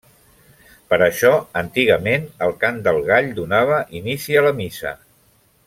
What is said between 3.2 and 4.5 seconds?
donava inici a